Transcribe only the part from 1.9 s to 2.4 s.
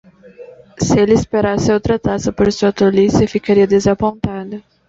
taça